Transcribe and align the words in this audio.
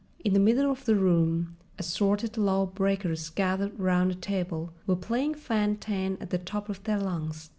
In 0.25 0.33
the 0.33 0.39
middle 0.39 0.71
of 0.71 0.85
the 0.85 0.95
room 0.95 1.57
assorted 1.77 2.35
lawbreakers 2.35 3.29
gathered 3.29 3.79
round 3.79 4.09
a 4.09 4.15
table 4.15 4.73
were 4.87 4.95
playing 4.95 5.35
fan 5.35 5.77
tan 5.77 6.17
at 6.19 6.31
the 6.31 6.39
top 6.39 6.69
of 6.69 6.83
their 6.85 6.97
lungs. 6.97 7.49